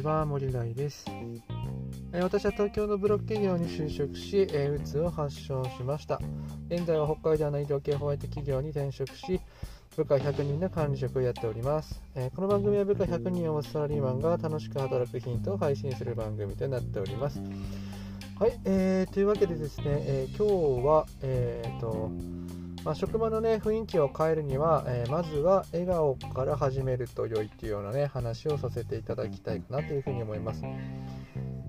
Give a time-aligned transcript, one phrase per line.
[0.00, 1.04] ちは森貝です。
[2.12, 6.18] 私は東京のブロック企業に就職し、うつを発症しました。
[6.70, 9.40] 現在は北海道の医療系ホワイト企業に転職し
[9.96, 12.00] 部下100人の管理職をやっております、
[12.34, 17.42] この番組は部下100人を持つサラリーマンが楽しく働くヒントを配信する番組となっております。
[18.38, 22.10] はい、えー、というわけでですね、えー、今日はえーと
[22.84, 30.62] まあ、職場の、ね、雰囲気を変えるには、えー、まずは笑顔から始めると良いっていうような、ね、話をさせていただきたいかなというふうに思います。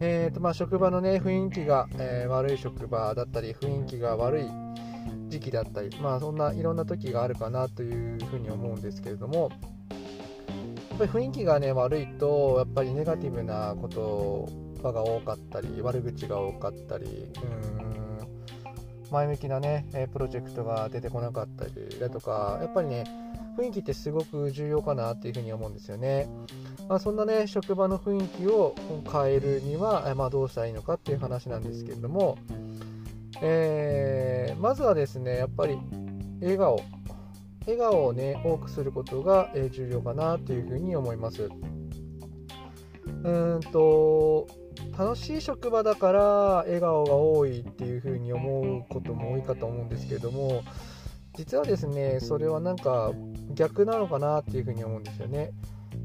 [0.00, 4.44] えーとまあ、職場の、ね、雰囲気が、えー、悪い職場だったり雰囲気が悪い
[5.28, 9.50] 時期だったり、まあ、そんないろんな時があるかなというふうに思うんですけれども
[10.90, 14.48] やっぱり雰囲気が、ね、悪いとやっぱりネガティブなこと
[14.82, 17.32] が多かったり悪口が多かったり
[17.82, 18.17] うん
[19.10, 23.04] 前向きなねプロジェクトが出てこなかったりだとかやっぱりね
[23.56, 26.28] 雰囲気ってすごく重要かなっていうふうに思うんですよね、
[26.88, 28.74] まあ、そんなね職場の雰囲気を
[29.10, 32.38] 変えるには、まあ、どうしたらいいのかっていう話なんですけれども、
[33.42, 35.78] えー、まずはですねやっぱり
[36.40, 36.80] 笑顔。
[37.66, 41.50] 笑顔をね多くすることが重要かなというふうに思います。
[43.24, 44.46] うんと
[44.96, 46.20] 楽しい職場だから
[46.66, 50.62] 笑顔が多いっていう風に思うことも多いかと思うんですけれども
[51.36, 53.12] 実はですねそれはなんか
[53.54, 55.50] 逆なのかなっていう風に思うんですよね。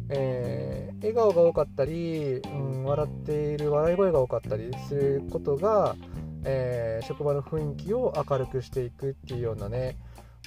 [0.09, 5.95] えー、笑顔が多かったり、うん、笑っている笑い声が多かったりすることが、
[6.45, 9.97] えー、職場の雰囲気を明るくしていくっていうようなね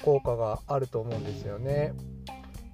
[0.03, 1.93] 効果があると思うんですよね。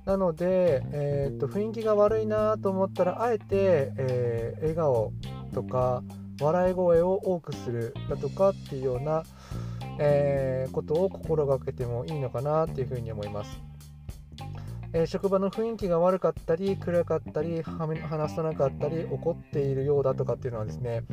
[0.06, 5.14] なので、えー、っと雰囲気が悪いなと思ったらあえて、えー、笑顔
[5.54, 6.04] とか
[6.42, 9.24] 笑い声を多くするだとかっていうような、
[10.00, 13.62] えー、ことを心がけてもいいのかなっていうふうに思います。
[14.96, 21.04] えー、職場の雰囲気が悪かったり暗かったり話さなかったり怒っているようだとかっていうのはですね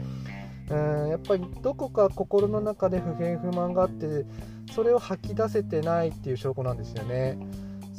[0.69, 0.75] う
[1.07, 4.27] んやっぱりどこか心の中で不平不満があって
[4.75, 7.39] それを吐き出せてないっていう証拠なんですよね。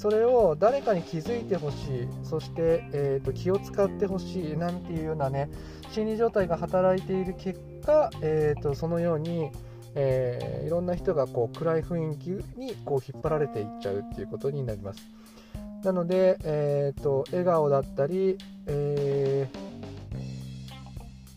[0.02, 2.08] それを誰かに気づいてほしい。
[2.24, 4.58] そして、えーと、気を使ってほしい。
[4.58, 5.48] なんていうようなね
[5.92, 9.52] 心理状態が働いている結果、えーと、そのように、
[9.94, 15.08] えー、いろんな人がこう暗い雰囲気にこう引っ張られていっちゃうっていうことになります。
[15.84, 19.58] なので、えーと、笑顔だったり、えー、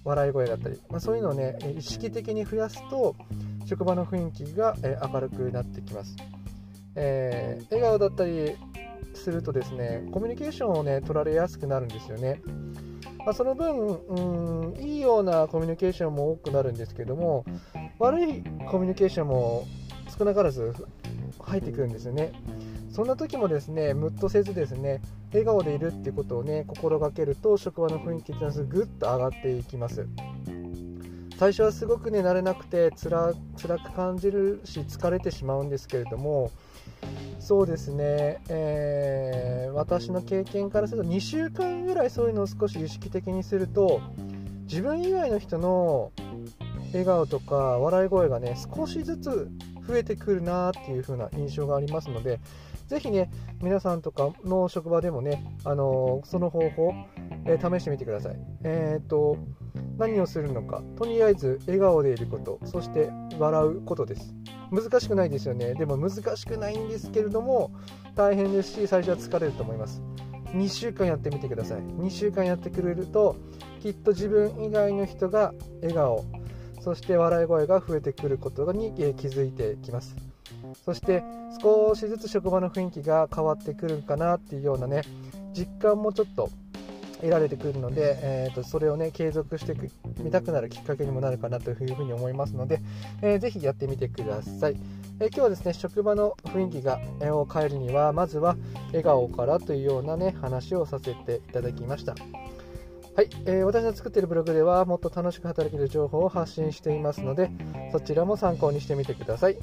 [0.05, 3.15] 笑い声だったり、まあ、そういうのをね意識的に増やすと
[3.67, 4.75] 職場の雰囲気が、
[5.13, 6.17] 明るくなってきます。
[6.97, 8.57] えー、笑顔だったり
[9.15, 12.43] するとですねコミュニケーションをね取られやすくなるんですよね、
[13.19, 17.45] まあ、その分うんいいようなコミュニケーションも多くなるんですけども
[17.99, 19.67] 悪いコミュニケーションも
[20.17, 20.75] 少なからず
[21.41, 22.33] 入ってくるんですよね。
[22.91, 25.01] そんな時もですねムッとせずですね
[25.33, 30.07] 笑顔でいるっていうことをね心がけると職場の雰囲気っていうのはぐっと上がっていきます。
[31.37, 36.53] 最初はすごくね慣れなくて辛辛く感じるし疲れてしまうんですけれども
[37.45, 44.01] そうですね、えー、私の経験からすると2週間ぐらいそういうのを少し意識的にすると
[44.63, 46.11] 自分以外の人の
[46.93, 49.51] 笑顔とか笑い声がね少しずつ
[49.87, 52.41] 増えてくるなっていう風な印象がありますので
[52.87, 56.95] ぜひね皆さんとかの職場でもね、あのー、その方法、
[57.45, 58.37] えー、試してみてください。
[58.63, 59.37] えーと
[59.99, 64.35] 何をするのかとりあえず笑顔でいることそして笑うことです。
[64.71, 65.75] 難しくないですよね。
[65.75, 67.71] でも難しくないんですけれども
[68.15, 70.03] 大変ですし最初は疲れると思います。
[70.47, 71.81] 2週間やってみてください。
[71.81, 73.37] 2週間やってくれると
[73.81, 76.25] きっと自分以外の人が笑顔
[76.81, 80.17] そして笑い声が増えてくることに気づいてきます。
[80.85, 81.23] そして
[81.63, 85.03] 少しずつ職場の雰囲気が変わってくるかなっていうようなね
[85.53, 86.51] 実感もちょっと
[87.21, 89.75] 得られてくるので、えーと、それをね継続して
[90.19, 92.81] みたくなるきっかけにもなるかなというふうに思いますので、
[93.23, 94.77] えー、ぜひやってみてください。
[95.21, 98.57] えー、今日はですね職場の雰囲気が、え、を変えるにはまずは
[98.89, 102.15] 笑顔からというようなね話をさせていただきました。
[103.17, 107.49] はい、えー、私の作っているブログではもっと楽しく働ける情報を発信していますので
[107.93, 109.59] そちらも参考にしてみてください。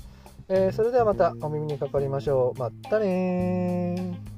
[0.47, 2.59] えー、それではまたお耳にかかりましょう。
[2.59, 4.30] またね